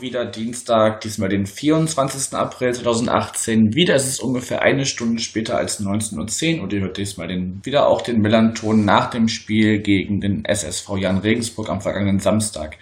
[0.00, 2.34] wieder Dienstag, diesmal den 24.
[2.34, 3.74] April 2018.
[3.74, 7.60] Wieder ist es ungefähr eine Stunde später als 19.10 Uhr und ihr hört diesmal den,
[7.64, 12.78] wieder auch den Millanton nach dem Spiel gegen den SSV Jan Regensburg am vergangenen Samstag.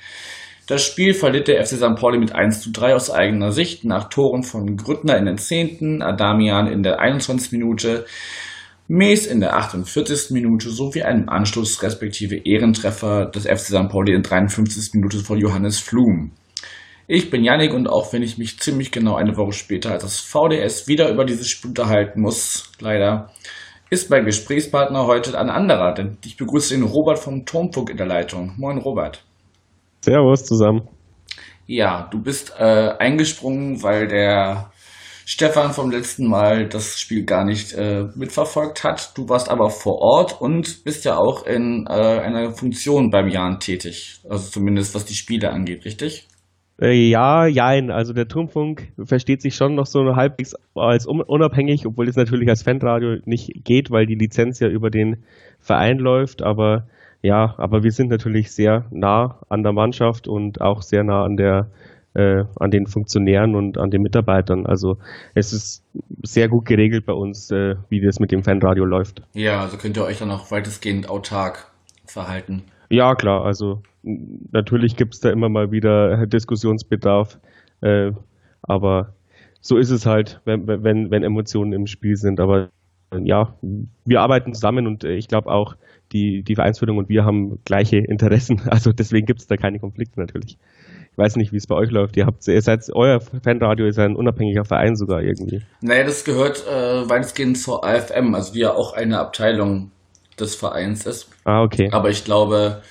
[0.66, 1.96] Das Spiel verliert der FC St.
[1.96, 6.02] Pauli mit 1 zu 3 aus eigener Sicht nach Toren von Grüttner in den 10.,
[6.02, 7.52] Adamian in der 21.
[7.52, 8.04] Minute,
[8.86, 10.30] Mees in der 48.
[10.30, 13.88] Minute sowie einem Anschluss respektive Ehrentreffer des FC St.
[13.88, 14.94] Pauli in der 53.
[14.94, 16.32] Minute von Johannes Flum.
[17.10, 20.20] Ich bin Yannick und auch wenn ich mich ziemlich genau eine Woche später als das
[20.20, 23.30] VDS wieder über dieses Spiel unterhalten muss, leider,
[23.88, 28.06] ist mein Gesprächspartner heute ein anderer, denn ich begrüße den Robert vom Turmfunk in der
[28.06, 28.52] Leitung.
[28.58, 29.24] Moin Robert.
[30.02, 30.86] Servus zusammen.
[31.66, 34.70] Ja, du bist äh, eingesprungen, weil der
[35.24, 39.16] Stefan vom letzten Mal das Spiel gar nicht äh, mitverfolgt hat.
[39.16, 43.60] Du warst aber vor Ort und bist ja auch in äh, einer Funktion beim Jan
[43.60, 44.20] tätig.
[44.28, 46.28] Also zumindest was die Spiele angeht, richtig?
[46.80, 47.90] Äh, ja, jein.
[47.90, 52.62] Also der Turmfunk versteht sich schon noch so halbwegs als unabhängig, obwohl es natürlich als
[52.62, 55.24] Fanradio nicht geht, weil die Lizenz ja über den
[55.60, 56.42] Verein läuft.
[56.42, 56.86] Aber
[57.22, 61.36] ja, aber wir sind natürlich sehr nah an der Mannschaft und auch sehr nah an
[61.36, 61.68] der
[62.14, 64.66] äh, an den Funktionären und an den Mitarbeitern.
[64.66, 64.98] Also
[65.34, 65.84] es ist
[66.22, 69.22] sehr gut geregelt bei uns, äh, wie das mit dem Fanradio läuft.
[69.34, 71.70] Ja, also könnt ihr euch dann auch weitestgehend autark
[72.06, 72.62] verhalten.
[72.88, 73.44] Ja, klar.
[73.44, 77.38] Also natürlich gibt es da immer mal wieder Diskussionsbedarf,
[77.80, 78.12] äh,
[78.62, 79.14] aber
[79.60, 82.40] so ist es halt, wenn, wenn, wenn Emotionen im Spiel sind.
[82.40, 82.70] Aber
[83.22, 83.54] ja,
[84.04, 85.76] wir arbeiten zusammen und ich glaube auch,
[86.12, 88.62] die, die Vereinsführung und wir haben gleiche Interessen.
[88.66, 90.58] Also deswegen gibt es da keine Konflikte natürlich
[91.18, 92.16] weiß nicht, wie es bei euch läuft.
[92.16, 95.60] Ihr habt, ihr seid, euer Fanradio ist ein unabhängiger Verein sogar irgendwie.
[95.80, 99.90] Naja, das gehört äh, weitestgehend zur AFM, also die ja auch eine Abteilung
[100.38, 101.28] des Vereins ist.
[101.44, 101.90] Ah, okay.
[101.92, 102.82] Aber ich glaube,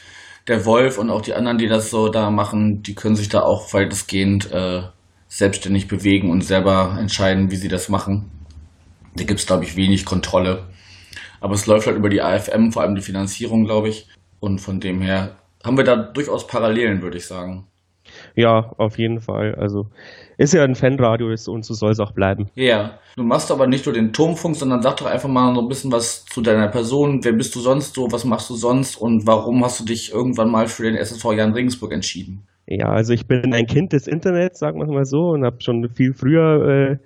[0.48, 3.42] der Wolf und auch die anderen, die das so da machen, die können sich da
[3.42, 4.84] auch weitestgehend äh,
[5.28, 8.32] selbstständig bewegen und selber entscheiden, wie sie das machen.
[9.16, 10.64] Da gibt es, glaube ich, wenig Kontrolle.
[11.42, 14.08] Aber es läuft halt über die AFM, vor allem die Finanzierung, glaube ich.
[14.40, 17.68] Und von dem her haben wir da durchaus Parallelen, würde ich sagen.
[18.36, 19.56] Ja, auf jeden Fall.
[19.56, 19.88] Also
[20.38, 22.50] ist ja ein Fanradio und so soll es auch bleiben.
[22.56, 25.68] Ja, du machst aber nicht nur den Turmfunk, sondern sag doch einfach mal so ein
[25.68, 27.24] bisschen was zu deiner Person.
[27.24, 28.12] Wer bist du sonst so?
[28.12, 28.96] Was machst du sonst?
[28.96, 32.44] Und warum hast du dich irgendwann mal für den SSV Jan Regensburg entschieden?
[32.68, 35.90] Ja, also ich bin ein Kind des Internets, sagen wir mal so, und habe schon
[35.90, 36.98] viel früher äh,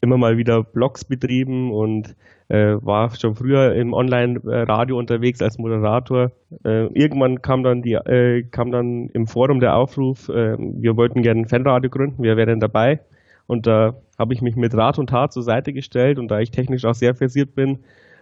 [0.00, 2.14] immer mal wieder Blogs betrieben und
[2.48, 6.30] äh, war schon früher im Online-Radio unterwegs als Moderator.
[6.64, 11.22] Äh, irgendwann kam dann die äh, kam dann im Forum der Aufruf, äh, wir wollten
[11.22, 13.00] gerne ein Fanradio gründen, wir wären dabei.
[13.46, 16.50] Und da habe ich mich mit Rat und Tat zur Seite gestellt und da ich
[16.50, 17.78] technisch auch sehr versiert bin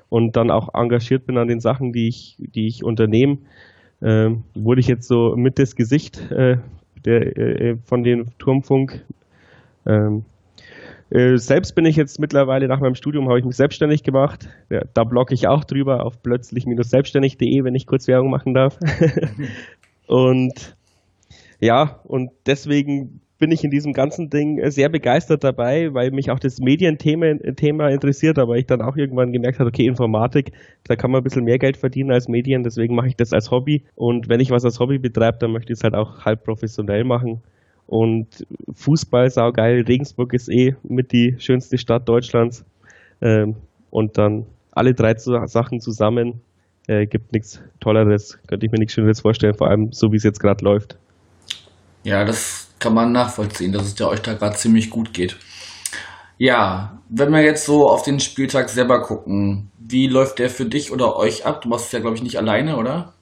[0.09, 3.39] und dann auch engagiert bin an den Sachen, die ich, die ich unternehme,
[4.01, 6.59] äh, wurde ich jetzt so mit das Gesicht äh,
[7.05, 9.05] der, von dem Turmfunk.
[9.87, 10.25] Ähm,
[11.15, 14.49] äh, selbst bin ich jetzt mittlerweile nach meinem Studium, habe ich mich selbstständig gemacht.
[14.69, 18.79] Ja, da blogge ich auch drüber auf plötzlich-selbstständig.de, wenn ich kurz Werbung machen darf.
[20.09, 20.77] und
[21.61, 26.41] ja, und deswegen bin ich in diesem ganzen Ding sehr begeistert dabei, weil mich auch
[26.41, 30.51] das Medienthema Thema interessiert, aber ich dann auch irgendwann gemerkt habe, okay, Informatik,
[30.85, 33.53] da kann man ein bisschen mehr Geld verdienen als Medien, deswegen mache ich das als
[33.53, 33.85] Hobby.
[33.95, 37.05] Und wenn ich was als Hobby betreibe, dann möchte ich es halt auch halb professionell
[37.05, 37.43] machen.
[37.87, 39.85] Und Fußball saugeil.
[39.87, 42.65] Regensburg ist eh mit die schönste Stadt Deutschlands.
[43.21, 43.57] Ähm,
[43.91, 46.41] und dann alle drei Sachen zusammen
[46.87, 48.39] äh, gibt nichts Tolleres.
[48.47, 50.99] Könnte ich mir nichts Schöneres vorstellen, vor allem so wie es jetzt gerade läuft.
[52.03, 55.39] Ja, das kann man nachvollziehen, dass es ja euch da gerade ziemlich gut geht.
[56.37, 60.93] Ja, wenn wir jetzt so auf den Spieltag selber gucken, wie läuft der für dich
[60.93, 61.63] oder euch ab?
[61.63, 63.15] Du machst es ja, glaube ich, nicht alleine, oder?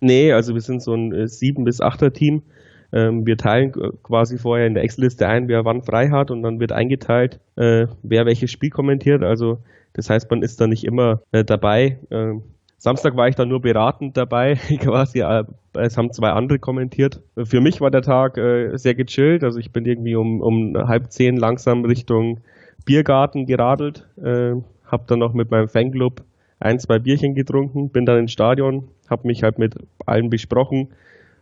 [0.00, 2.42] Nee, also wir sind so ein äh, sieben bis achter Team.
[2.92, 3.72] Ähm, wir teilen
[4.02, 7.86] quasi vorher in der Excel-Liste ein, wer wann frei hat und dann wird eingeteilt, äh,
[8.02, 9.22] wer welches Spiel kommentiert.
[9.22, 9.58] Also
[9.92, 11.98] das heißt, man ist da nicht immer äh, dabei.
[12.10, 12.42] Ähm,
[12.78, 15.20] Samstag war ich dann nur beratend dabei, quasi.
[15.20, 15.44] Äh,
[15.74, 17.20] es haben zwei andere kommentiert.
[17.36, 19.44] Für mich war der Tag äh, sehr gechillt.
[19.44, 22.40] Also ich bin irgendwie um, um halb zehn langsam Richtung
[22.84, 24.54] Biergarten geradelt, äh,
[24.86, 26.22] habe dann noch mit meinem Fanclub
[26.58, 29.74] ein, zwei Bierchen getrunken, bin dann ins Stadion, habe mich halt mit
[30.06, 30.88] allen besprochen.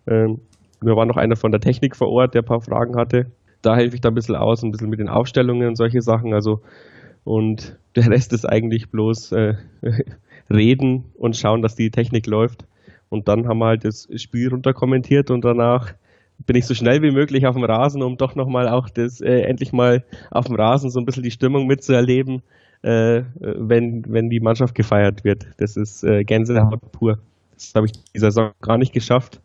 [0.07, 0.41] Ähm,
[0.81, 3.27] mir war noch einer von der Technik vor Ort, der ein paar Fragen hatte.
[3.63, 6.33] Da helfe ich da ein bisschen aus, ein bisschen mit den Aufstellungen und solche Sachen.
[6.33, 6.61] Also,
[7.25, 9.55] und der Rest ist eigentlich bloß äh,
[10.51, 12.65] reden und schauen, dass die Technik läuft.
[13.09, 15.95] Und dann haben wir halt das Spiel runter kommentiert und danach
[16.47, 19.41] bin ich so schnell wie möglich auf dem Rasen, um doch nochmal auch das äh,
[19.41, 22.43] endlich mal auf dem Rasen so ein bisschen die Stimmung mitzuerleben,
[22.83, 25.47] äh, wenn, wenn die Mannschaft gefeiert wird.
[25.57, 27.19] Das ist äh, Gänsehaut pur.
[27.55, 29.41] Das habe ich dieser Saison gar nicht geschafft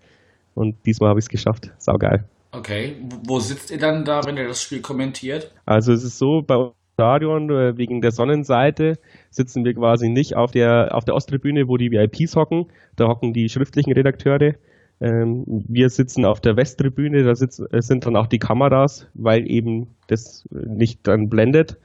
[0.55, 1.71] und diesmal habe ich es geschafft.
[1.77, 2.25] Saugeil.
[2.51, 2.95] Okay,
[3.27, 5.51] wo sitzt ihr dann da, wenn ihr das Spiel kommentiert?
[5.65, 8.99] Also es ist so, bei uns im Stadion, äh, wegen der Sonnenseite,
[9.31, 12.67] sitzen wir quasi nicht auf der, auf der Osttribüne, wo die VIPs hocken.
[12.95, 14.53] Da hocken die schriftlichen Redakteure.
[15.01, 19.49] Ähm, wir sitzen auf der Westtribüne, da sitzen, äh, sind dann auch die Kameras, weil
[19.49, 21.77] eben das nicht dann blendet.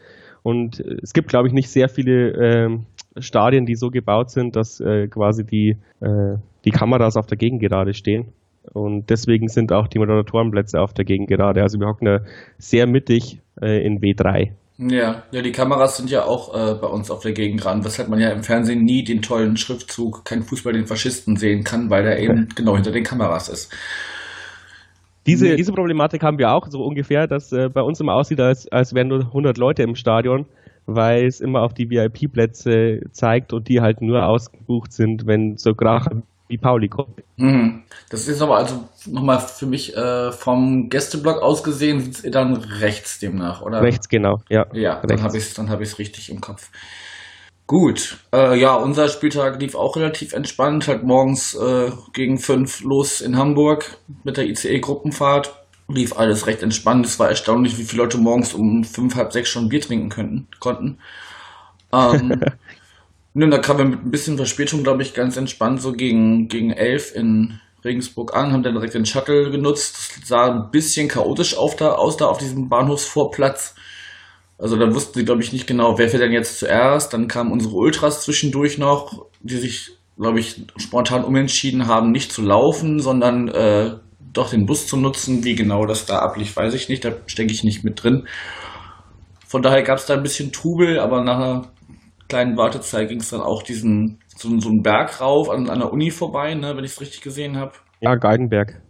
[0.43, 2.87] Und es gibt, glaube ich, nicht sehr viele ähm,
[3.19, 7.94] Stadien, die so gebaut sind, dass äh, quasi die, äh, die Kameras auf der Gegengerade
[7.94, 8.32] stehen.
[8.73, 11.63] Und deswegen sind auch die Moderatorenplätze auf der Gegengerade.
[11.63, 12.21] Also wir hocken da
[12.59, 14.53] sehr mittig äh, in W3.
[14.81, 18.21] Ja, ja, die Kameras sind ja auch äh, bei uns auf der Gegengrad, weshalb man
[18.21, 22.21] ja im Fernsehen nie den tollen Schriftzug Kein Fußball den Faschisten sehen kann, weil der
[22.21, 23.75] eben genau hinter den Kameras ist.
[25.27, 28.69] Diese, diese Problematik haben wir auch so ungefähr, dass äh, bei uns immer aussieht, als,
[28.69, 30.47] als wären nur 100 Leute im Stadion,
[30.87, 35.75] weil es immer auf die VIP-Plätze zeigt und die halt nur ausgebucht sind, wenn so
[35.75, 37.23] Kracher wie Pauli kommt.
[37.37, 37.83] Mhm.
[38.11, 42.56] Das ist aber also nochmal für mich äh, vom Gästeblock aus gesehen, sitzt ihr dann
[42.56, 43.83] rechts demnach, oder?
[43.83, 44.67] Rechts, genau, ja.
[44.73, 46.71] Ja, dann habe ich es hab richtig im Kopf.
[47.67, 53.21] Gut, äh, ja, unser Spieltag lief auch relativ entspannt, halt morgens äh, gegen fünf los
[53.21, 55.55] in Hamburg mit der ICE-Gruppenfahrt.
[55.87, 57.05] Lief alles recht entspannt.
[57.05, 60.49] Es war erstaunlich, wie viele Leute morgens um fünf, halb sechs schon Bier trinken könnten,
[60.61, 60.99] konnten.
[61.93, 62.41] Ähm,
[63.38, 66.73] nun, da kamen wir mit ein bisschen Verspätung, glaube ich, ganz entspannt so gegen, gegen
[66.73, 70.19] elf in Regensburg an, haben dann direkt den Shuttle genutzt.
[70.19, 73.76] Das sah ein bisschen chaotisch auf da, aus da auf diesem Bahnhofsvorplatz.
[74.58, 77.12] Also da wussten sie, glaube ich, nicht genau, wer fährt denn jetzt zuerst.
[77.12, 82.43] Dann kamen unsere Ultras zwischendurch noch, die sich, glaube ich, spontan umentschieden haben, nicht zu
[82.43, 83.99] laufen, sondern äh,
[84.32, 85.44] doch den Bus zu nutzen.
[85.44, 87.05] Wie genau das da ablief, weiß ich nicht.
[87.05, 88.26] Da stecke ich nicht mit drin.
[89.46, 91.69] Von daher gab es da ein bisschen Trubel, aber nach einer
[92.29, 95.93] kleinen Wartezeit ging es dann auch diesen so, so einen Berg rauf an, an der
[95.93, 97.73] Uni vorbei, ne, wenn ich es richtig gesehen habe.
[98.01, 98.81] Ja, Geigenberg.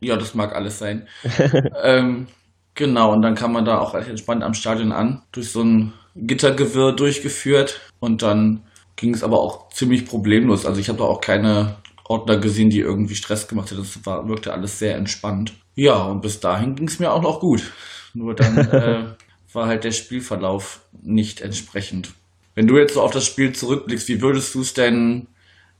[0.00, 1.06] Ja, das mag alles sein.
[1.82, 2.26] ähm,
[2.74, 5.92] Genau, und dann kam man da auch recht entspannt am Stadion an, durch so ein
[6.16, 8.64] Gittergewirr durchgeführt und dann
[8.96, 10.66] ging es aber auch ziemlich problemlos.
[10.66, 11.76] Also ich habe da auch keine
[12.08, 13.82] Ordner gesehen, die irgendwie Stress gemacht hätten.
[13.82, 15.54] Das war, wirkte alles sehr entspannt.
[15.76, 17.72] Ja, und bis dahin ging es mir auch noch gut.
[18.12, 19.04] Nur dann äh,
[19.52, 22.12] war halt der Spielverlauf nicht entsprechend.
[22.54, 25.26] Wenn du jetzt so auf das Spiel zurückblickst, wie würdest du es denn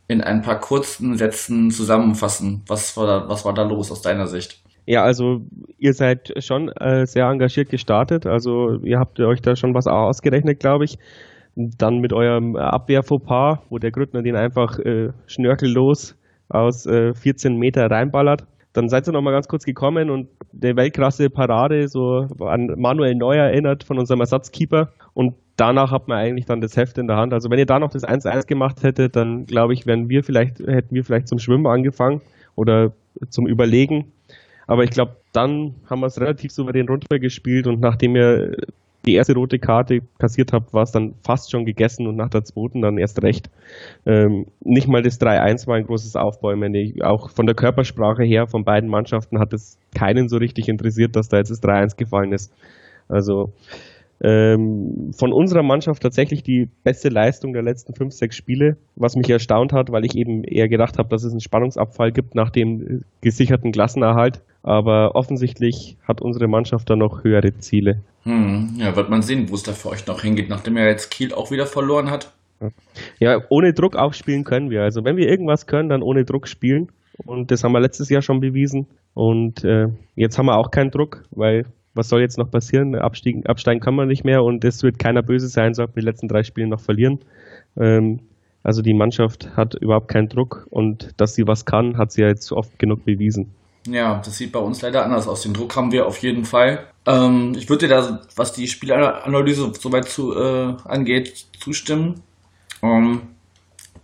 [0.09, 2.63] in ein paar kurzen Sätzen zusammenfassen?
[2.67, 4.61] Was war da, was war da los aus deiner Sicht?
[4.87, 5.41] Ja, also
[5.79, 8.27] ihr seid schon äh, sehr engagiert gestartet.
[8.27, 10.99] Also ihr habt euch da schon was ausgerechnet, glaube ich.
[11.55, 16.17] Dann mit eurem Abwehrfauxpas, wo der Grüttner den einfach äh, schnörkellos
[16.49, 18.45] aus äh, 14 Meter reinballert.
[18.75, 23.15] Dann seid ihr noch mal ganz kurz gekommen und der weltklasse Parade so an Manuel
[23.15, 24.91] Neuer erinnert von unserem Ersatzkeeper.
[25.15, 27.33] Und danach hat man eigentlich dann das Heft in der Hand.
[27.33, 30.59] Also wenn ihr da noch das 1-1 gemacht hättet, dann glaube ich, wären wir vielleicht,
[30.61, 32.21] hätten wir vielleicht zum Schwimmen angefangen
[32.57, 32.93] oder
[33.29, 34.13] zum Überlegen.
[34.67, 38.57] Aber ich glaube, dann haben wir es relativ souverän runtergespielt und nachdem ihr
[39.05, 42.45] die erste rote Karte kassiert habt, war es dann fast schon gegessen und nach der
[42.45, 43.51] zweiten dann erst recht.
[44.07, 46.75] Ähm, nicht mal das 3-1 war ein großes Aufbäumen.
[47.03, 51.29] Auch von der Körpersprache her von beiden Mannschaften hat es keinen so richtig interessiert, dass
[51.29, 52.51] da jetzt das 3-1 gefallen ist.
[53.09, 53.53] Also
[54.23, 59.29] ähm, von unserer Mannschaft tatsächlich die beste Leistung der letzten fünf, sechs Spiele, was mich
[59.29, 63.03] erstaunt hat, weil ich eben eher gedacht habe, dass es einen Spannungsabfall gibt nach dem
[63.21, 64.41] gesicherten Klassenerhalt.
[64.63, 68.01] Aber offensichtlich hat unsere Mannschaft da noch höhere Ziele.
[68.23, 71.11] Hm, ja, wird man sehen, wo es da für euch noch hingeht, nachdem er jetzt
[71.11, 72.33] Kiel auch wieder verloren hat.
[73.19, 74.83] Ja, ohne Druck auch spielen können wir.
[74.83, 76.89] Also wenn wir irgendwas können, dann ohne Druck spielen.
[77.27, 78.87] Und das haben wir letztes Jahr schon bewiesen.
[79.13, 82.95] Und äh, jetzt haben wir auch keinen Druck, weil was soll jetzt noch passieren?
[82.95, 86.07] Abstiegen, absteigen kann man nicht mehr und es wird keiner böse sein, sollten wir die
[86.07, 87.21] letzten drei Spiele noch verlieren.
[87.77, 88.21] Ähm,
[88.63, 92.29] also die Mannschaft hat überhaupt keinen Druck und dass sie was kann, hat sie ja
[92.29, 93.55] jetzt oft genug bewiesen.
[93.87, 95.43] Ja, das sieht bei uns leider anders aus.
[95.43, 96.87] Den Druck haben wir auf jeden Fall.
[97.07, 102.23] Ähm, ich würde dir da, was die Spielanalyse soweit zu, äh, angeht, zustimmen.
[102.83, 103.21] Ähm,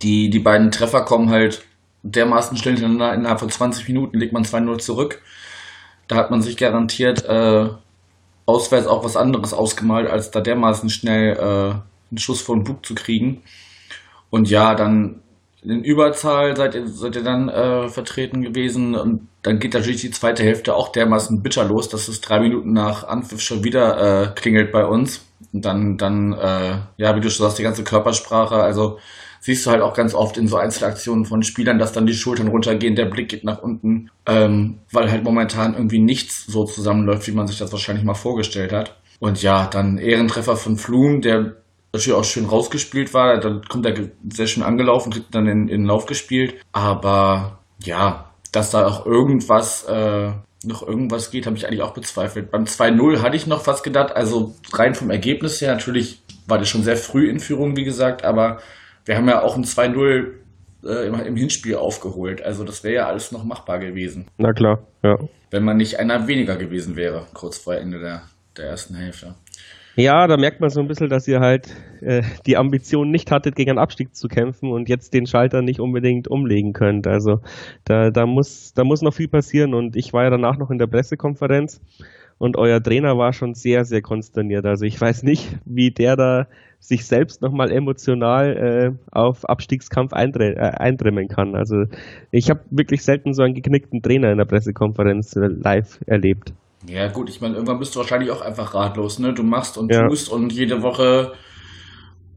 [0.03, 1.63] die, die beiden Treffer kommen halt
[2.03, 3.15] dermaßen schnell hintereinander.
[3.15, 5.21] Innerhalb von 20 Minuten legt man 2-0 zurück.
[6.11, 7.69] Da hat man sich garantiert äh,
[8.45, 11.71] auswärts auch was anderes ausgemalt, als da dermaßen schnell äh,
[12.11, 13.43] einen Schuss von Bug zu kriegen.
[14.29, 15.21] Und ja, dann
[15.61, 20.11] in Überzahl seid ihr, seid ihr dann äh, vertreten gewesen und dann geht natürlich die
[20.11, 24.27] zweite Hälfte auch dermaßen bitter los, dass es drei Minuten nach Anpfiff schon wieder äh,
[24.35, 25.25] klingelt bei uns.
[25.53, 28.99] Und dann, dann äh, ja, wie du schon sagst, die ganze Körpersprache, also
[29.41, 32.47] siehst du halt auch ganz oft in so Einzelaktionen von Spielern, dass dann die Schultern
[32.47, 37.33] runtergehen, der Blick geht nach unten, ähm, weil halt momentan irgendwie nichts so zusammenläuft, wie
[37.33, 38.95] man sich das wahrscheinlich mal vorgestellt hat.
[39.19, 41.57] Und ja, dann Ehrentreffer von Flum, der
[41.91, 43.39] natürlich auch schön rausgespielt war.
[43.39, 43.95] Dann kommt er
[44.29, 46.55] sehr schön angelaufen, kriegt dann in, in den Lauf gespielt.
[46.71, 50.31] Aber ja, dass da auch irgendwas äh,
[50.63, 52.51] noch irgendwas geht, habe ich eigentlich auch bezweifelt.
[52.51, 56.69] Beim 2-0 hatte ich noch was gedacht, also rein vom Ergebnis her, natürlich war das
[56.69, 58.59] schon sehr früh in Führung, wie gesagt, aber
[59.05, 60.27] wir haben ja auch ein 2-0
[60.83, 62.41] äh, im, im, Hinspiel aufgeholt.
[62.41, 64.27] Also das wäre ja alles noch machbar gewesen.
[64.37, 65.17] Na klar, ja.
[65.49, 68.23] Wenn man nicht einer weniger gewesen wäre, kurz vor Ende der,
[68.57, 69.35] der ersten Hälfte.
[69.97, 73.55] Ja, da merkt man so ein bisschen, dass ihr halt äh, die Ambition nicht hattet,
[73.55, 77.07] gegen einen Abstieg zu kämpfen und jetzt den Schalter nicht unbedingt umlegen könnt.
[77.07, 77.41] Also
[77.83, 80.77] da, da, muss, da muss noch viel passieren und ich war ja danach noch in
[80.77, 81.81] der Pressekonferenz
[82.37, 84.65] und euer Trainer war schon sehr, sehr konsterniert.
[84.65, 86.47] Also ich weiß nicht, wie der da
[86.81, 91.55] sich selbst nochmal emotional äh, auf Abstiegskampf eindre äh, eindrimmen kann.
[91.55, 91.85] Also
[92.31, 96.53] ich habe wirklich selten so einen geknickten Trainer in der Pressekonferenz äh, live erlebt.
[96.87, 99.33] Ja, gut, ich meine, irgendwann bist du wahrscheinlich auch einfach ratlos, ne?
[99.33, 100.07] Du machst und ja.
[100.07, 101.33] tust und jede Woche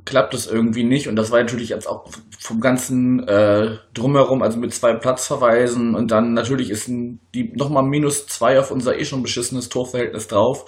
[0.04, 1.08] klappt es irgendwie nicht.
[1.08, 2.04] Und das war natürlich jetzt auch
[2.38, 7.84] vom ganzen äh, Drumherum, also mit zwei Platzverweisen und dann natürlich ist ein, die nochmal
[7.84, 10.66] minus zwei auf unser eh schon beschissenes Torverhältnis drauf.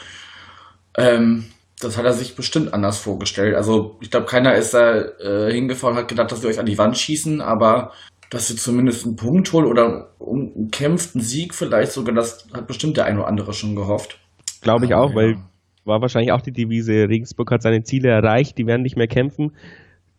[0.96, 1.44] Ähm,
[1.80, 3.54] das hat er sich bestimmt anders vorgestellt.
[3.54, 6.66] Also ich glaube, keiner ist da äh, hingefahren und hat gedacht, dass wir euch an
[6.66, 7.92] die Wand schießen, aber
[8.30, 12.96] dass sie zumindest einen Punkt holen oder einen kämpften Sieg vielleicht sogar, das hat bestimmt
[12.96, 14.18] der ein oder andere schon gehofft.
[14.62, 15.16] Glaube ich auch, ja.
[15.16, 15.36] weil
[15.84, 19.52] war wahrscheinlich auch die Devise, Regensburg hat seine Ziele erreicht, die werden nicht mehr kämpfen.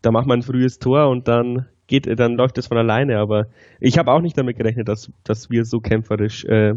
[0.00, 3.18] Da macht man ein frühes Tor und dann geht, dann läuft es von alleine.
[3.18, 3.46] Aber
[3.78, 6.74] ich habe auch nicht damit gerechnet, dass, dass wir so kämpferisch äh,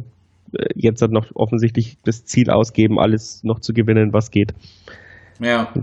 [0.76, 4.54] jetzt halt noch offensichtlich das Ziel ausgeben, alles noch zu gewinnen, was geht.
[5.40, 5.74] Ja.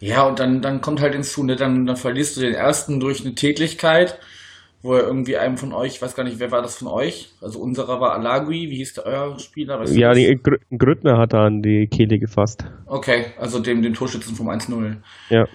[0.00, 3.24] Ja, und dann, dann kommt halt hinzu, ne, dann, dann verlierst du den ersten durch
[3.24, 4.18] eine Tätigkeit
[4.82, 7.32] wo er irgendwie einem von euch, ich weiß gar nicht, wer war das von euch?
[7.40, 9.78] Also unserer war Alagui, wie hieß der euer Spieler?
[9.78, 12.64] Weißt ja, die Gr Grüttner hat er an die Kehle gefasst.
[12.86, 14.96] Okay, also dem, dem Torschützen vom 1-0.
[15.30, 15.46] Ja.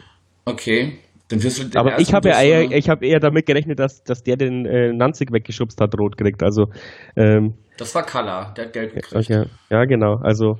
[0.45, 0.99] Okay.
[1.29, 4.37] Dann wirst du Aber ich habe eher, ich hab eher damit gerechnet, dass, dass der
[4.37, 6.41] den äh, Nanzig weggeschubst hat, rot kriegt.
[6.41, 6.69] Also,
[7.15, 9.15] ähm, das war Kalla, der hat gelb gekriegt.
[9.15, 9.45] Okay.
[9.69, 10.15] Ja, genau.
[10.15, 10.57] Also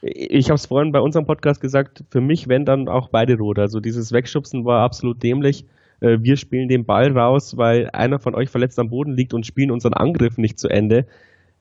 [0.00, 3.58] ich habe es vorhin bei unserem Podcast gesagt, für mich wenn dann auch beide rot.
[3.58, 5.64] Also dieses Wegschubsen war absolut dämlich.
[6.00, 9.46] Äh, wir spielen den Ball raus, weil einer von euch verletzt am Boden liegt und
[9.46, 11.06] spielen unseren Angriff nicht zu Ende.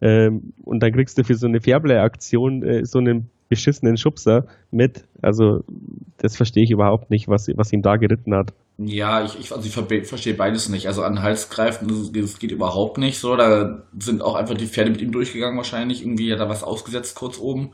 [0.02, 5.06] Ähm, und dann kriegst du für so eine Fairplay-Aktion äh, so einen beschissenen Schubser mit.
[5.22, 5.64] Also
[6.18, 8.54] das verstehe ich überhaupt nicht, was, was ihn da geritten hat.
[8.78, 10.88] Ja, ich, ich, also ich verstehe beides nicht.
[10.88, 13.36] Also an den Hals greifen, das, das, geht überhaupt nicht so.
[13.36, 16.02] Da sind auch einfach die Pferde mit ihm durchgegangen wahrscheinlich.
[16.02, 17.72] Irgendwie hat er was ausgesetzt kurz oben.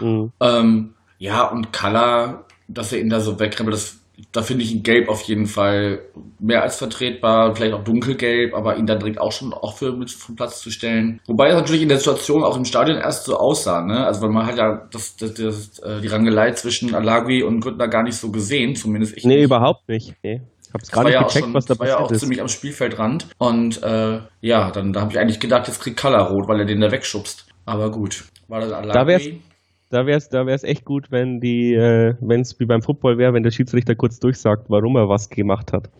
[0.00, 0.32] Mhm.
[0.40, 3.99] Ähm, ja, und Kalla, dass er ihn da so wegrempelt, das
[4.32, 6.00] da finde ich ihn gelb auf jeden Fall
[6.38, 10.10] mehr als vertretbar, vielleicht auch dunkelgelb, aber ihn dann direkt auch schon auch für mit
[10.10, 11.20] vom Platz zu stellen.
[11.26, 14.04] Wobei es natürlich in der Situation auch im Stadion erst so aussah, ne?
[14.04, 17.88] Also weil man hat ja das, das, das, äh, die Rangelei zwischen Alagui und Grüttner
[17.88, 19.24] gar nicht so gesehen, zumindest ich.
[19.24, 19.44] Nee, nicht.
[19.44, 20.14] überhaupt nicht.
[20.22, 20.40] Nee.
[20.66, 21.94] Ich hab's nicht ja gecheckt, schon, was da passiert ist.
[21.94, 22.20] war ja auch ist.
[22.20, 23.26] ziemlich am Spielfeldrand.
[23.38, 26.64] Und äh, ja, dann da habe ich eigentlich gedacht, jetzt kriegt Kalla rot, weil er
[26.64, 27.46] den da wegschubst.
[27.66, 28.24] Aber gut.
[28.46, 28.92] War das Alagui?
[28.92, 29.06] Da
[29.90, 33.18] da wäre es da wär's echt gut, wenn die, äh, wenn es wie beim Football
[33.18, 35.90] wäre, wenn der Schiedsrichter kurz durchsagt, warum er was gemacht hat.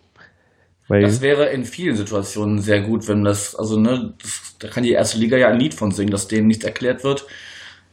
[0.88, 4.82] Weil das wäre in vielen Situationen sehr gut, wenn das, also ne, das, da kann
[4.82, 7.26] die erste Liga ja ein Lied von singen, dass denen nichts erklärt wird.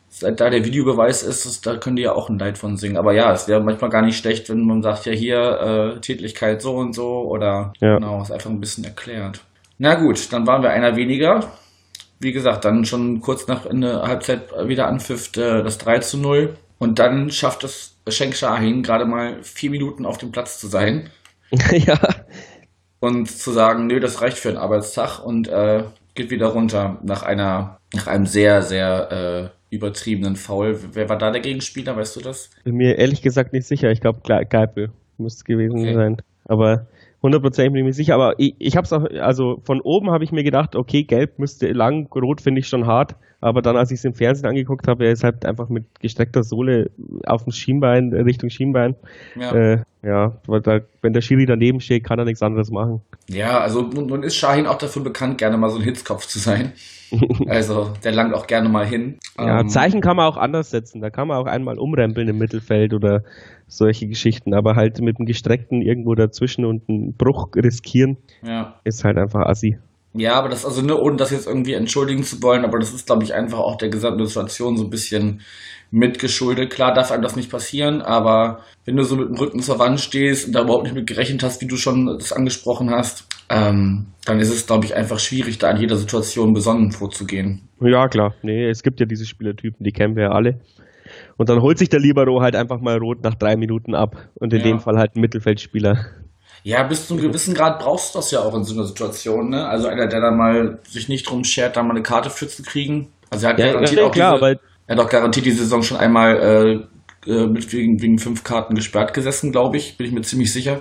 [0.09, 2.97] Seit da der Videobeweis ist, das, da können die ja auch ein Lied von singen.
[2.97, 6.61] Aber ja, es wäre manchmal gar nicht schlecht, wenn man sagt, ja hier, äh, Tätigkeit
[6.61, 7.95] so und so oder ja.
[7.95, 9.41] genau, ist einfach ein bisschen erklärt.
[9.77, 11.51] Na gut, dann waren wir einer weniger
[12.19, 16.55] wie gesagt, dann schon kurz nach Ende Halbzeit wieder anpfifft äh, das 3 zu 0.
[16.79, 21.09] Und dann schafft es Schenk Shahin gerade mal vier Minuten auf dem Platz zu sein.
[21.71, 21.99] ja.
[22.99, 25.83] Und zu sagen, nö, das reicht für einen Arbeitstag und äh,
[26.15, 30.79] geht wieder runter nach einer, nach einem sehr, sehr äh, übertriebenen Foul.
[30.93, 32.49] Wer war da der Gegenspieler, weißt du das?
[32.63, 33.91] Bin mir ehrlich gesagt nicht sicher.
[33.91, 35.93] Ich glaube, Geipel müsste gewesen okay.
[35.93, 36.17] sein.
[36.45, 36.87] Aber
[37.27, 40.23] hundertprozentig bin ich mir sicher, aber ich, ich habe es auch, also von oben habe
[40.23, 43.91] ich mir gedacht, okay, gelb müsste lang, rot finde ich schon hart, aber dann, als
[43.91, 46.89] ich es im Fernsehen angeguckt habe, er ist halt einfach mit gestreckter Sohle
[47.25, 48.95] auf dem Schienbein, Richtung Schienbein.
[49.35, 53.01] Ja, äh, ja weil da, wenn der Schiri daneben steht, kann er nichts anderes machen.
[53.29, 56.71] Ja, also nun ist Shahin auch dafür bekannt, gerne mal so ein Hitzkopf zu sein.
[57.47, 59.19] also der langt auch gerne mal hin.
[59.37, 60.99] Ja, ähm, Zeichen kann man auch anders setzen.
[61.01, 63.23] Da kann man auch einmal umrempeln im Mittelfeld oder
[63.67, 68.79] solche Geschichten, aber halt mit einem gestreckten irgendwo dazwischen und einen Bruch riskieren, ja.
[68.83, 69.77] ist halt einfach assi.
[70.13, 73.05] Ja, aber das, also, ne, ohne das jetzt irgendwie entschuldigen zu wollen, aber das ist,
[73.05, 75.41] glaube ich, einfach auch der gesamten Situation so ein bisschen
[75.91, 76.71] mitgeschuldet.
[76.71, 79.99] Klar darf einem das nicht passieren, aber wenn du so mit dem Rücken zur Wand
[79.99, 84.07] stehst und da überhaupt nicht mit gerechnet hast, wie du schon das angesprochen hast, ähm,
[84.25, 87.61] dann ist es, glaube ich, einfach schwierig, da in jeder Situation besonnen vorzugehen.
[87.79, 88.33] Ja, klar.
[88.41, 90.59] Nee, es gibt ja diese Spielertypen, die kennen wir ja alle.
[91.37, 94.15] Und dann holt sich der Libero halt einfach mal rot nach drei Minuten ab.
[94.35, 94.65] Und in ja.
[94.65, 96.05] dem Fall halt ein Mittelfeldspieler.
[96.63, 99.49] Ja, bis zu einem gewissen Grad brauchst du das ja auch in so einer Situation,
[99.49, 99.67] ne?
[99.67, 102.63] Also einer, der dann mal sich nicht drum schert, da mal eine Karte für zu
[102.63, 103.07] kriegen.
[103.29, 105.83] Also er hat ja, garantiert ja, auch klar, diese, er hat auch garantiert die Saison
[105.83, 106.87] schon einmal
[107.25, 110.51] äh, äh, mit wegen, wegen fünf Karten gesperrt gesessen, glaube ich, bin ich mir ziemlich
[110.51, 110.79] sicher.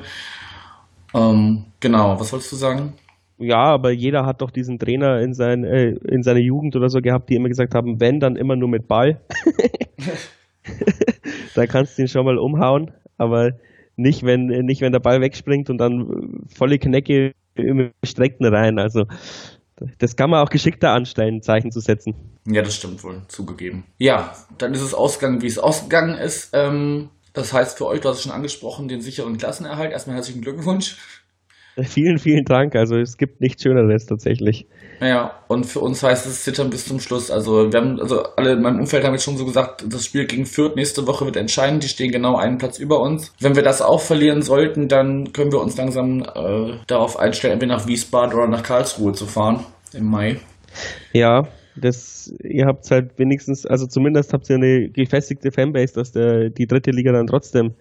[1.15, 2.95] Ähm, genau, was wolltest du sagen?
[3.39, 7.01] Ja, aber jeder hat doch diesen Trainer in, sein, äh, in seiner Jugend oder so
[7.01, 9.21] gehabt, die immer gesagt haben, wenn, dann immer nur mit Ball.
[11.55, 13.53] da kannst du ihn schon mal umhauen, aber
[13.97, 18.79] nicht, wenn, nicht, wenn der Ball wegspringt und dann volle Knecke im Streckten rein.
[18.79, 19.07] Also
[19.99, 22.15] das kann man auch geschickter anstellen, Zeichen zu setzen.
[22.47, 23.85] Ja, das stimmt wohl, zugegeben.
[23.99, 26.51] Ja, dann ist es ausgegangen, wie es ausgegangen ist.
[26.53, 29.93] Ähm, das heißt für euch, du hast es schon angesprochen, den sicheren Klassenerhalt.
[29.93, 30.97] Erstmal herzlichen Glückwunsch.
[31.83, 32.75] Vielen, vielen Dank.
[32.75, 34.67] Also es gibt nichts Schöneres tatsächlich.
[35.01, 37.31] Ja, und für uns heißt es Zittern bis zum Schluss.
[37.31, 40.27] Also wir haben, also alle in meinem Umfeld haben jetzt schon so gesagt, das Spiel
[40.27, 41.81] gegen Fürth nächste Woche wird entscheiden.
[41.81, 43.35] Die stehen genau einen Platz über uns.
[43.41, 47.77] Wenn wir das auch verlieren sollten, dann können wir uns langsam äh, darauf einstellen, entweder
[47.77, 49.61] nach Wiesbaden oder nach Karlsruhe zu fahren
[49.93, 50.39] im Mai.
[51.13, 56.49] Ja, das, ihr habt halt wenigstens, also zumindest habt ihr eine gefestigte Fanbase, dass der,
[56.49, 57.75] die dritte Liga dann trotzdem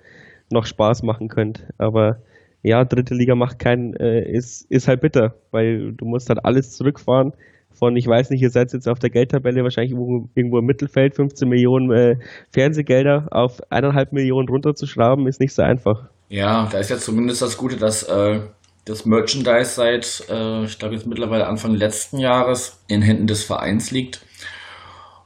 [0.52, 1.66] noch Spaß machen könnt.
[1.78, 2.18] Aber
[2.66, 6.72] ja, dritte Liga macht keinen, äh, ist, ist halt bitter, weil du musst halt alles
[6.72, 7.34] zurückfahren.
[7.72, 11.14] Von, ich weiß nicht, ihr seid jetzt auf der Geldtabelle wahrscheinlich irgendwo, irgendwo im Mittelfeld,
[11.14, 12.16] 15 Millionen äh,
[12.52, 16.06] Fernsehgelder auf eineinhalb Millionen runterzuschrauben, ist nicht so einfach.
[16.30, 18.40] Ja, da ist ja zumindest das Gute, dass äh,
[18.86, 23.92] das Merchandise seit, äh, ich glaube jetzt mittlerweile Anfang letzten Jahres in Händen des Vereins
[23.92, 24.26] liegt.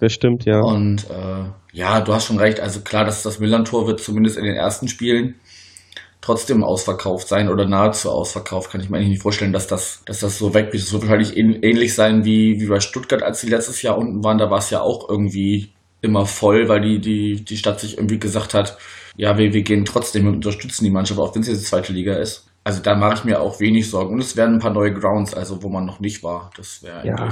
[0.01, 0.59] Das stimmt, ja.
[0.59, 2.59] Und äh, ja, du hast schon recht.
[2.59, 5.35] Also klar, dass das Millantor wird zumindest in den ersten Spielen
[6.21, 8.71] trotzdem ausverkauft sein oder nahezu ausverkauft.
[8.71, 10.85] Kann ich mir eigentlich nicht vorstellen, dass das, dass das so wegbricht.
[10.85, 14.37] Es wird wahrscheinlich ähnlich sein wie, wie bei Stuttgart, als sie letztes Jahr unten waren.
[14.37, 18.19] Da war es ja auch irgendwie immer voll, weil die, die, die Stadt sich irgendwie
[18.19, 18.77] gesagt hat,
[19.15, 21.93] ja, wir, wir gehen trotzdem und unterstützen die Mannschaft, auch wenn es jetzt die zweite
[21.93, 22.47] Liga ist.
[22.63, 24.13] Also da mache ich mir auch wenig Sorgen.
[24.13, 26.51] Und es werden ein paar neue Grounds, also wo man noch nicht war.
[26.55, 27.29] Das wäre ja.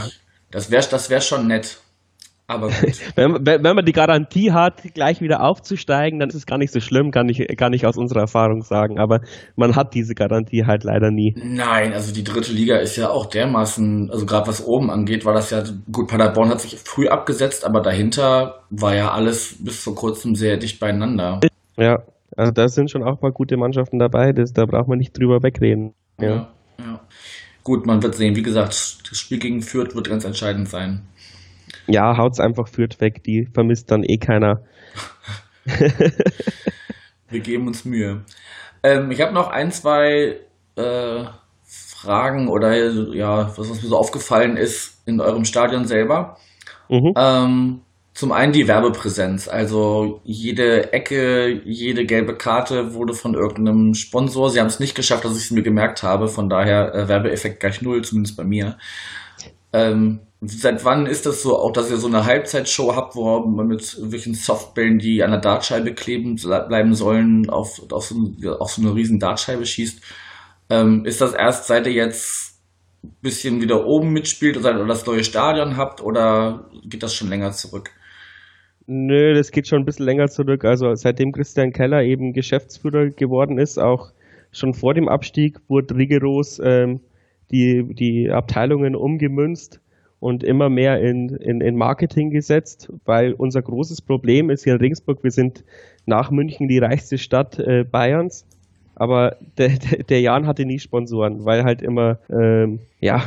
[0.52, 1.80] das wäre das wär schon nett.
[2.50, 3.00] Aber gut.
[3.16, 6.80] wenn, wenn, man die Garantie hat, gleich wieder aufzusteigen, dann ist es gar nicht so
[6.80, 9.00] schlimm, kann ich gar nicht aus unserer Erfahrung sagen.
[9.00, 9.20] Aber
[9.58, 11.36] man hat diese Garantie halt leider nie.
[11.38, 15.34] Nein, also die dritte Liga ist ja auch dermaßen, also gerade was oben angeht, war
[15.34, 19.96] das ja, gut, Paderborn hat sich früh abgesetzt, aber dahinter war ja alles bis vor
[19.96, 21.42] kurzem sehr dicht beieinander.
[21.76, 21.98] Ja,
[22.38, 25.44] also da sind schon auch paar gute Mannschaften dabei, das, da braucht man nicht drüber
[25.44, 25.94] wegreden.
[26.20, 26.28] Ja.
[26.28, 26.48] ja,
[26.80, 27.00] ja.
[27.64, 28.38] Gut, man wird sehen.
[28.38, 28.70] Wie gesagt,
[29.10, 31.02] das Spiel gegen Fürth wird ganz entscheidend sein.
[31.88, 34.64] Ja, haut's einfach Fürth weg, die vermisst dann eh keiner.
[37.30, 38.24] Wir geben uns Mühe.
[38.84, 40.38] Ähm, ich habe noch ein, zwei
[40.76, 41.26] äh,
[41.66, 42.74] Fragen oder
[43.14, 46.38] ja, was, was mir so aufgefallen ist in eurem Stadion selber.
[46.90, 47.14] Mhm.
[47.18, 47.82] Ähm,
[48.14, 49.48] zum einen die Werbepräsenz.
[49.48, 54.50] Also jede Ecke, jede gelbe Karte wurde von irgendeinem Sponsor.
[54.50, 56.28] Sie haben es nicht geschafft, dass ich es mir gemerkt habe.
[56.28, 58.78] Von daher äh, Werbeeffekt gleich null, zumindest bei mir.
[59.72, 63.68] Ähm, Seit wann ist das so, auch dass ihr so eine Halbzeitshow habt, wo man
[63.68, 68.16] mit irgendwelchen Softbällen, die an der Dartscheibe kleben bleiben sollen, auf, auf, so,
[68.60, 70.00] auf so eine riesen Dartscheibe schießt?
[70.70, 72.60] Ähm, ist das erst seit ihr jetzt
[73.04, 77.52] ein bisschen wieder oben mitspielt oder das neue Stadion habt oder geht das schon länger
[77.54, 77.90] zurück?
[78.86, 80.66] Nö, das geht schon ein bisschen länger zurück.
[80.66, 84.12] Also seitdem Christian Keller eben Geschäftsführer geworden ist, auch
[84.52, 87.02] schon vor dem Abstieg, wurde rigoros ähm,
[87.50, 89.82] die, die Abteilungen umgemünzt
[90.20, 94.80] und immer mehr in, in, in Marketing gesetzt, weil unser großes Problem ist hier in
[94.80, 95.64] Regensburg, wir sind
[96.06, 98.46] nach München die reichste Stadt äh, Bayerns,
[98.96, 99.70] aber der,
[100.10, 103.24] der, Jan hatte nie Sponsoren, weil halt immer, ähm, ja,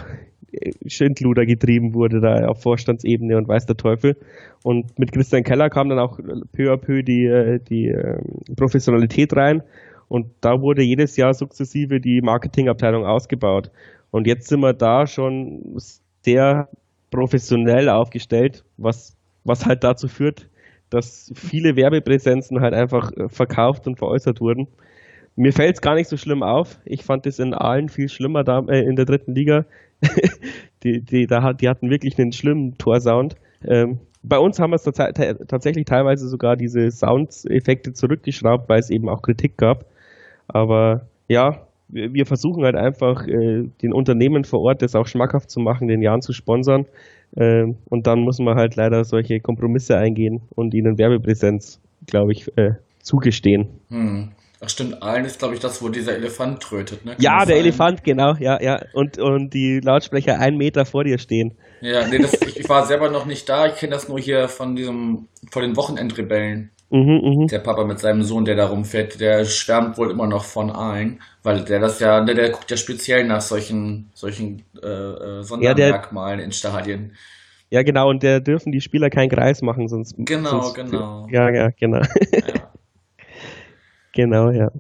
[0.84, 4.16] Schindluder getrieben wurde da auf Vorstandsebene und weiß der Teufel.
[4.64, 6.18] Und mit Christian Keller kam dann auch
[6.52, 9.62] peu à peu die, äh, die ähm, Professionalität rein
[10.10, 13.70] und da wurde jedes Jahr sukzessive die Marketingabteilung ausgebaut.
[14.10, 15.78] Und jetzt sind wir da schon
[16.22, 16.68] sehr
[17.10, 20.48] professionell aufgestellt, was, was halt dazu führt,
[20.90, 24.68] dass viele Werbepräsenzen halt einfach äh, verkauft und veräußert wurden.
[25.36, 26.78] Mir fällt es gar nicht so schlimm auf.
[26.84, 29.64] Ich fand es in Aalen viel schlimmer da, äh, in der dritten Liga.
[30.82, 33.36] die, die, da, die hatten wirklich einen schlimmen Torsound.
[33.66, 39.08] Ähm, bei uns haben wir es tatsächlich teilweise sogar diese Soundeffekte zurückgeschraubt, weil es eben
[39.08, 39.86] auch Kritik gab.
[40.46, 45.60] Aber ja, wir versuchen halt einfach, äh, den Unternehmen vor Ort das auch schmackhaft zu
[45.60, 46.86] machen, den Jahren zu sponsern.
[47.36, 52.56] Äh, und dann muss man halt leider solche Kompromisse eingehen und ihnen Werbepräsenz, glaube ich,
[52.56, 52.72] äh,
[53.02, 53.68] zugestehen.
[53.88, 54.32] Hm.
[54.62, 57.12] Ach stimmt, Aalen ist, glaube ich, das, wo dieser Elefant trötet, ne?
[57.12, 57.64] Kann ja, der sein?
[57.64, 58.82] Elefant, genau, ja, ja.
[58.92, 61.54] Und, und die Lautsprecher einen Meter vor dir stehen.
[61.80, 63.66] Ja, nee, das, ich, ich war selber noch nicht da.
[63.68, 66.70] Ich kenne das nur hier von diesem, von den Wochenendrebellen.
[66.90, 67.46] Mhm, mhm.
[67.46, 71.20] Der Papa mit seinem Sohn, der da rumfährt, der schwärmt wohl immer noch von Aalen,
[71.44, 76.40] weil der das ja, der, der guckt ja speziell nach solchen, solchen äh, äh, Sondermerkmalen
[76.40, 77.12] in Stadien.
[77.70, 80.16] Ja, genau, und der dürfen die Spieler keinen Kreis machen, sonst.
[80.18, 81.28] Genau, sonst, genau.
[81.30, 82.00] Ja, ja, genau.
[82.00, 82.72] Ja.
[84.12, 84.72] genau, ja.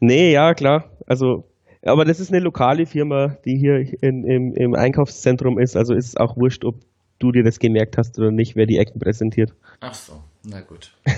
[0.00, 0.90] Nee, ja, klar.
[1.06, 1.44] Also,
[1.82, 6.08] aber das ist eine lokale Firma, die hier in, im, im Einkaufszentrum ist, also ist
[6.08, 6.74] es auch wurscht, ob
[7.20, 9.54] du dir das gemerkt hast oder nicht, wer die Ecken präsentiert.
[9.80, 10.92] Ach so, na gut.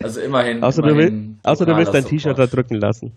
[0.00, 0.62] Also immerhin.
[0.62, 3.12] Außer, du, immerhin willst, außer du willst dein T-Shirt da drücken lassen.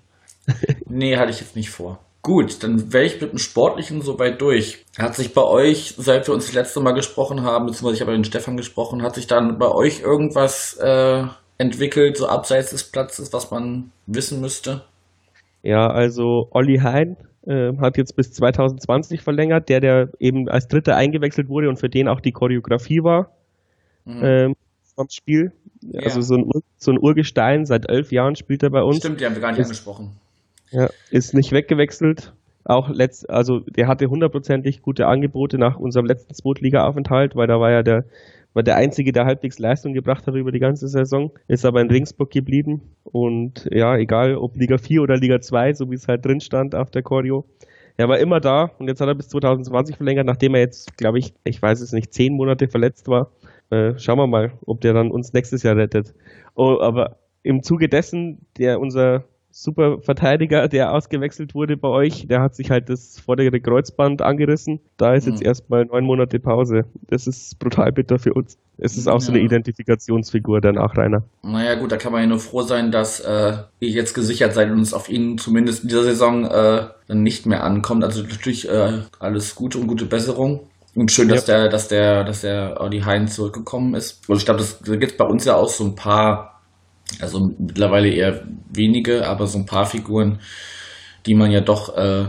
[0.89, 1.99] Nee, hatte ich jetzt nicht vor.
[2.23, 4.83] Gut, dann wäre ich mit dem Sportlichen soweit durch.
[4.97, 8.11] Hat sich bei euch, seit wir uns das letzte Mal gesprochen haben, beziehungsweise ich habe
[8.11, 11.23] mit den Stefan gesprochen, hat sich dann bei euch irgendwas äh,
[11.57, 14.83] entwickelt, so abseits des Platzes, was man wissen müsste?
[15.63, 20.95] Ja, also Olli Hein äh, hat jetzt bis 2020 verlängert, der, der eben als Dritter
[20.97, 23.29] eingewechselt wurde und für den auch die Choreografie war
[24.05, 24.23] Mhm.
[24.23, 24.55] ähm,
[24.95, 25.51] vom Spiel.
[25.81, 26.01] Ja.
[26.01, 28.97] Also so ein, Ur, so ein Urgestein, seit elf Jahren spielt er bei uns.
[28.97, 30.11] Stimmt, die haben wir gar nicht Ist- angesprochen.
[30.71, 32.33] Ja, ist nicht weggewechselt.
[32.63, 37.71] Auch letzt, also der hatte hundertprozentig gute Angebote nach unserem letzten Zweitliga-Aufenthalt, weil da war
[37.71, 38.05] ja der,
[38.53, 41.89] war der Einzige, der halbwegs Leistung gebracht hat über die ganze Saison, ist aber in
[41.89, 42.81] Ringsburg geblieben.
[43.03, 46.75] Und ja, egal ob Liga 4 oder Liga 2, so wie es halt drin stand
[46.75, 47.45] auf der Choreo.
[47.97, 51.19] Er war immer da und jetzt hat er bis 2020 verlängert, nachdem er jetzt, glaube
[51.19, 53.31] ich, ich weiß es nicht, zehn Monate verletzt war.
[53.71, 56.13] Äh, schauen wir mal, ob der dann uns nächstes Jahr rettet.
[56.55, 62.41] Oh, aber im Zuge dessen, der unser super Verteidiger, der ausgewechselt wurde bei euch, der
[62.41, 64.79] hat sich halt das vordere Kreuzband angerissen.
[64.95, 65.45] Da ist jetzt Mhm.
[65.45, 66.85] erstmal neun Monate Pause.
[67.09, 68.57] Das ist brutal bitter für uns.
[68.77, 69.45] Es ist auch so eine Ja.
[69.45, 71.23] Identifikationsfigur, der Nachreiner.
[71.43, 74.71] Naja gut, da kann man ja nur froh sein, dass äh, ihr jetzt gesichert seid
[74.71, 78.03] und es auf ihn zumindest in dieser Saison äh, dann nicht mehr ankommt.
[78.05, 80.61] Also natürlich äh, alles Gute und gute Besserung.
[80.93, 84.27] Und schön, dass der, dass der, dass der Olli Hein zurückgekommen ist.
[84.27, 86.61] Und ich glaube, das da gibt bei uns ja auch so ein paar,
[87.21, 90.39] also mittlerweile eher wenige, aber so ein paar Figuren,
[91.25, 92.25] die man ja doch äh,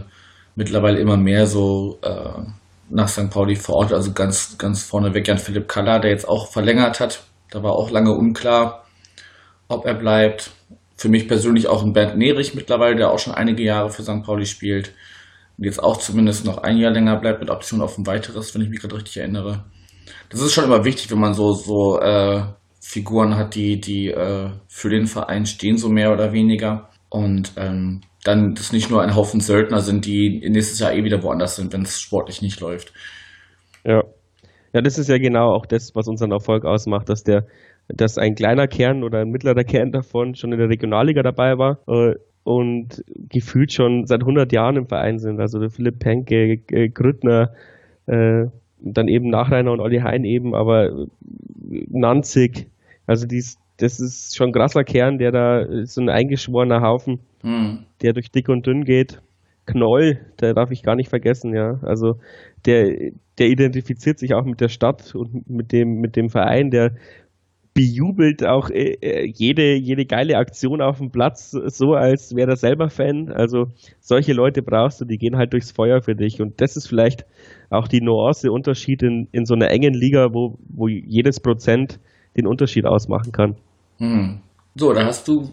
[0.55, 2.43] mittlerweile immer mehr so äh,
[2.89, 3.31] nach St.
[3.31, 3.95] Pauli verortet.
[3.95, 7.25] Also ganz, ganz vorneweg Jan Philipp Kalla, der jetzt auch verlängert hat.
[7.51, 8.85] Da war auch lange unklar,
[9.67, 10.53] ob er bleibt.
[10.97, 14.23] Für mich persönlich auch ein Bernd Nerich mittlerweile, der auch schon einige Jahre für St.
[14.23, 14.93] Pauli spielt.
[15.63, 18.63] Und jetzt auch zumindest noch ein Jahr länger bleibt mit Option auf ein weiteres, wenn
[18.63, 19.63] ich mich gerade richtig erinnere.
[20.29, 22.43] Das ist schon immer wichtig, wenn man so, so äh,
[22.81, 26.89] Figuren hat, die, die äh, für den Verein stehen, so mehr oder weniger.
[27.11, 31.23] Und ähm, dann das nicht nur ein Haufen Söldner sind, die nächstes Jahr eh wieder
[31.23, 32.93] woanders sind, wenn es sportlich nicht läuft.
[33.85, 34.03] Ja.
[34.73, 37.47] Ja, das ist ja genau auch das, was unseren Erfolg ausmacht, dass der,
[37.87, 41.79] dass ein kleiner Kern oder ein mittlerer Kern davon schon in der Regionalliga dabei war
[41.87, 45.41] äh, und gefühlt schon seit 100 Jahren im Verein sind.
[45.41, 47.53] Also der Philipp Penke, äh, Grüttner,
[48.07, 48.47] äh,
[48.81, 51.07] dann eben Nachreiner und Olli Hein eben, aber äh,
[51.89, 52.67] Nanzig,
[53.07, 57.21] also dies, das ist schon ein krasser Kern, der da ist so ein eingeschworener Haufen
[57.43, 57.81] Hm.
[58.01, 59.21] der durch dick und dünn geht.
[59.67, 61.79] Knoll, der darf ich gar nicht vergessen, ja.
[61.83, 62.19] Also
[62.67, 66.93] der, der identifiziert sich auch mit der Stadt und mit dem, mit dem Verein, der
[67.75, 72.57] bejubelt auch äh, äh, jede, jede geile Aktion auf dem Platz, so als wäre er
[72.57, 73.31] selber Fan.
[73.31, 73.69] Also
[74.01, 76.41] solche Leute brauchst du, die gehen halt durchs Feuer für dich.
[76.43, 77.25] Und das ist vielleicht
[77.71, 81.99] auch die Nuance, Unterschied in, in so einer engen Liga, wo, wo jedes Prozent
[82.37, 83.57] den Unterschied ausmachen kann.
[83.99, 84.41] Hm.
[84.75, 85.51] So, da hast du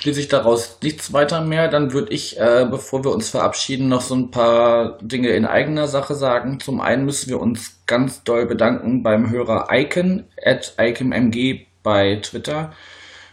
[0.00, 1.68] schließlich daraus nichts weiter mehr.
[1.68, 5.88] Dann würde ich, äh, bevor wir uns verabschieden, noch so ein paar Dinge in eigener
[5.88, 6.60] Sache sagen.
[6.60, 12.72] Zum einen müssen wir uns ganz doll bedanken beim Hörer Icon at IconMG bei Twitter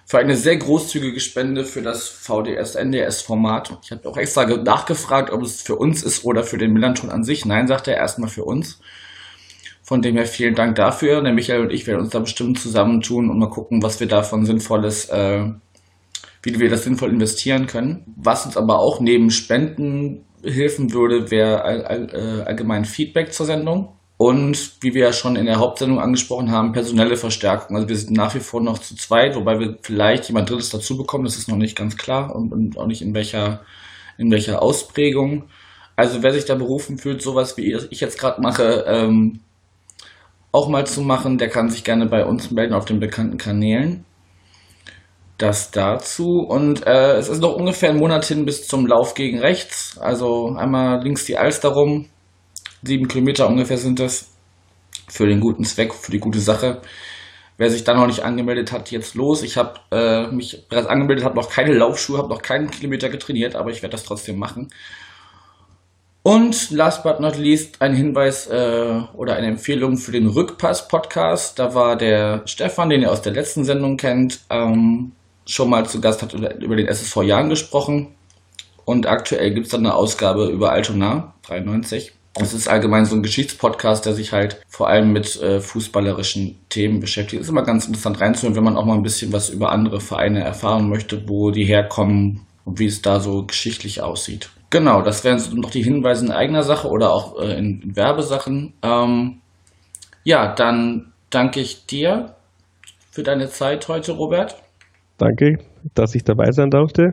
[0.07, 3.79] für eine sehr großzügige Spende für das VDS-NDS-Format.
[3.83, 7.09] Ich habe auch extra ge- nachgefragt, ob es für uns ist oder für den Millanton
[7.09, 7.45] an sich.
[7.45, 8.79] Nein, sagt er erstmal für uns.
[9.81, 11.21] Von dem her vielen Dank dafür.
[11.21, 14.45] Der Michael und ich werden uns da bestimmt zusammentun und mal gucken, was wir davon
[14.45, 15.45] Sinnvolles, äh,
[16.45, 18.03] wie wir das sinnvoll investieren können.
[18.15, 23.47] Was uns aber auch neben Spenden helfen würde, wäre all, all, äh, allgemein Feedback zur
[23.47, 23.93] Sendung.
[24.17, 27.75] Und wie wir ja schon in der Hauptsendung angesprochen haben, personelle Verstärkung.
[27.75, 30.97] Also wir sind nach wie vor noch zu zweit, wobei wir vielleicht jemand Drittes dazu
[30.97, 33.61] bekommen, das ist noch nicht ganz klar und, und auch nicht in welcher,
[34.17, 35.49] in welcher Ausprägung.
[35.97, 39.41] Also wer sich da berufen fühlt, sowas wie ich jetzt gerade mache, ähm,
[40.53, 44.05] auch mal zu machen, der kann sich gerne bei uns melden auf den bekannten Kanälen.
[45.37, 46.39] Das dazu.
[46.39, 49.97] Und äh, es ist noch ungefähr ein Monat hin bis zum Lauf gegen rechts.
[49.99, 52.07] Also einmal links die Alster rum.
[52.83, 54.31] Sieben Kilometer ungefähr sind das.
[55.07, 56.81] Für den guten Zweck, für die gute Sache.
[57.57, 59.43] Wer sich da noch nicht angemeldet hat, jetzt los.
[59.43, 63.55] Ich habe äh, mich bereits angemeldet, habe noch keine Laufschuhe, habe noch keinen Kilometer getrainiert,
[63.55, 64.69] aber ich werde das trotzdem machen.
[66.21, 71.59] Und last but not least ein Hinweis äh, oder eine Empfehlung für den Rückpass-Podcast.
[71.59, 75.11] Da war der Stefan, den ihr aus der letzten Sendung kennt, ähm,
[75.45, 78.15] schon mal zu Gast, hat über den SSV Jahren gesprochen.
[78.85, 82.13] Und aktuell gibt es dann eine Ausgabe über Altona 93.
[82.35, 86.99] Das ist allgemein so ein Geschichtspodcast, der sich halt vor allem mit äh, fußballerischen Themen
[86.99, 87.41] beschäftigt.
[87.41, 90.43] Ist immer ganz interessant reinzuhören, wenn man auch mal ein bisschen was über andere Vereine
[90.43, 94.49] erfahren möchte, wo die herkommen und wie es da so geschichtlich aussieht.
[94.69, 97.95] Genau, das wären so noch die Hinweise in eigener Sache oder auch äh, in, in,
[97.95, 98.73] Werbesachen.
[98.81, 99.41] Ähm,
[100.25, 102.35] ja, dann danke ich dir
[103.11, 104.57] für deine Zeit heute, Robert.
[105.17, 105.57] Danke,
[105.93, 107.11] dass ich dabei sein durfte.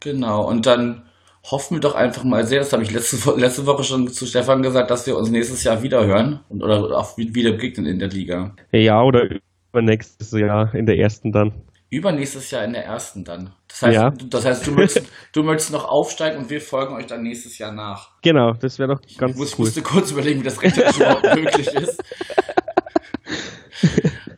[0.00, 1.02] Genau, und dann
[1.50, 4.62] hoffen wir doch einfach mal sehr, das habe ich letzte, letzte Woche schon zu Stefan
[4.62, 8.08] gesagt, dass wir uns nächstes Jahr wieder hören und, oder auch wieder begegnen in der
[8.08, 8.54] Liga.
[8.72, 9.28] Ja, oder
[9.72, 11.52] übernächstes Jahr in der ersten dann.
[11.90, 13.54] Übernächstes Jahr in der ersten dann.
[13.66, 14.10] Das heißt, ja.
[14.28, 17.72] das heißt du, möchtest, du möchtest noch aufsteigen und wir folgen euch dann nächstes Jahr
[17.72, 18.10] nach.
[18.22, 19.64] Genau, das wäre doch ganz ich muss, cool.
[19.64, 22.02] musste kurz überlegen, wie das rechterisch überhaupt möglich ist.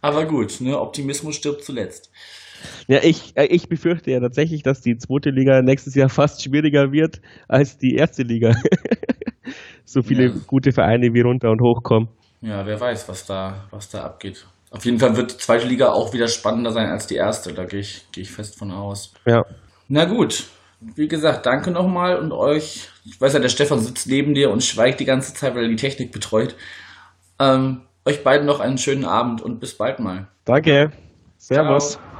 [0.00, 2.10] Aber gut, ne, Optimismus stirbt zuletzt.
[2.88, 6.92] Ja, ich, äh, ich befürchte ja tatsächlich, dass die zweite Liga nächstes Jahr fast schwieriger
[6.92, 8.54] wird als die erste Liga.
[9.84, 10.34] so viele ja.
[10.46, 12.08] gute Vereine wie runter und hoch kommen.
[12.42, 14.46] Ja, wer weiß, was da, was da abgeht.
[14.70, 17.52] Auf jeden Fall wird die zweite Liga auch wieder spannender sein als die erste.
[17.52, 19.12] Da gehe ich, gehe ich fest von aus.
[19.26, 19.44] Ja.
[19.88, 20.44] Na gut.
[20.80, 22.88] Wie gesagt, danke nochmal und euch.
[23.04, 25.68] Ich weiß ja, der Stefan sitzt neben dir und schweigt die ganze Zeit, weil er
[25.68, 26.54] die Technik betreut.
[27.38, 30.28] Ähm, euch beiden noch einen schönen Abend und bis bald mal.
[30.44, 30.92] Danke.
[31.38, 31.92] Servus.
[31.92, 32.19] Ciao.